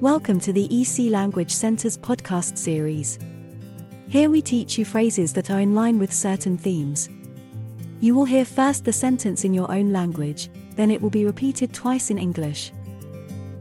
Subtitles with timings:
[0.00, 3.18] Welcome to the EC Language Center's podcast series.
[4.08, 7.08] Here we teach you phrases that are in line with certain themes.
[7.98, 11.74] You will hear first the sentence in your own language, then it will be repeated
[11.74, 12.70] twice in English.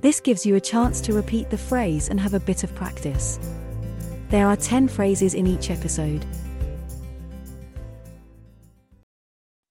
[0.01, 3.39] This gives you a chance to repeat the phrase and have a bit of practice.
[4.29, 6.23] There are 10 phrases in each episode.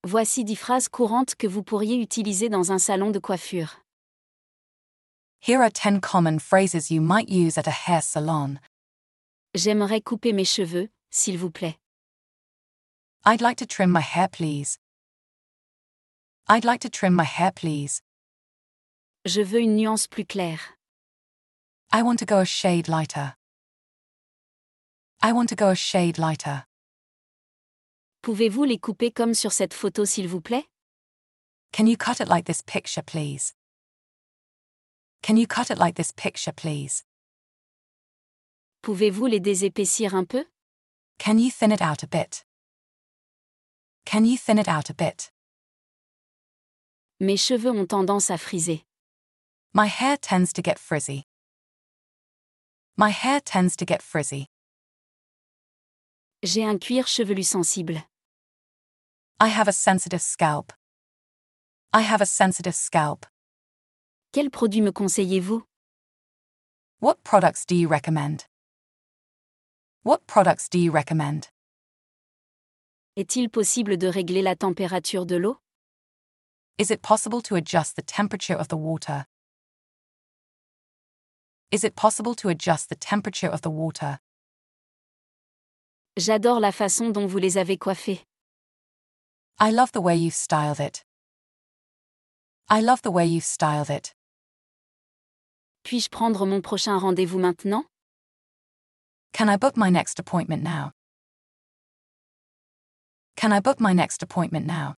[0.05, 3.86] Voici 10 phrases courantes que vous pourriez utiliser dans un salon de coiffure.
[5.47, 8.59] Here are 10 common phrases you might use at a hair salon.
[9.55, 11.77] J'aimerais couper mes cheveux, s'il vous plaît.
[13.23, 14.77] I'd like to trim my hair, please.
[16.49, 18.01] I'd like to trim my hair, please.
[19.23, 20.59] Je veux une nuance plus claire.
[21.93, 23.35] I want to go a shade lighter.
[25.21, 26.65] I want to go a shade lighter.
[28.21, 30.65] Pouvez-vous les couper comme sur cette photo, s'il vous plaît?
[31.71, 33.53] Can you cut it like this picture, please?
[35.21, 37.03] Can you cut it like this picture, please?
[38.83, 40.45] Pouvez-vous les désépaissir un peu?
[41.19, 42.43] Can you thin it out a bit?
[44.05, 45.31] Can you thin it out a bit?
[47.19, 48.85] Mes cheveux ont tendance à friser.
[49.73, 51.25] My hair tends to get frizzy.
[52.95, 54.47] My hair tends to get frizzy.
[56.43, 58.03] J'ai un cuir chevelu sensible.
[59.39, 60.71] I have a sensitive scalp.
[61.93, 63.25] I have a sensitive scalp.
[64.37, 65.63] Quel produit me conseillez-vous?
[66.99, 68.45] What products do you recommend?
[70.03, 71.49] What products do you recommend?
[73.15, 75.57] Est-il possible de régler la température de l'eau?
[76.77, 79.25] Is it possible to adjust the temperature of the water?
[81.71, 84.19] Is it possible to adjust the temperature of the water?
[86.15, 88.23] J'adore la façon dont vous les avez coiffés.
[89.59, 91.03] I love the way you've styled it.
[92.69, 94.13] I love the way you've styled it.
[95.87, 97.85] Puis-je prendre mon prochain rendez-vous maintenant?
[99.31, 100.91] Can I book my next appointment now?
[103.37, 104.95] Can I book my next appointment now?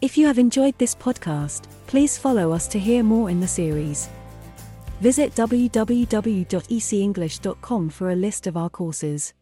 [0.00, 4.08] If you have enjoyed this podcast, please follow us to hear more in the series.
[5.00, 9.34] Visit www.ecenglish.com for a list of our courses.